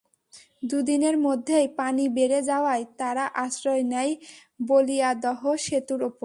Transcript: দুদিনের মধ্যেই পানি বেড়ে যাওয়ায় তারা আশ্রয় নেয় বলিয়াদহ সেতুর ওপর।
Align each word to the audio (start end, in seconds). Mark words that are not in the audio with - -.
দুদিনের 0.63 1.15
মধ্যেই 1.17 1.67
পানি 1.77 2.03
বেড়ে 2.09 2.39
যাওয়ায় 2.41 2.83
তারা 2.97 3.25
আশ্রয় 3.35 3.83
নেয় 3.83 4.13
বলিয়াদহ 4.67 5.41
সেতুর 5.57 6.01
ওপর। 6.03 6.19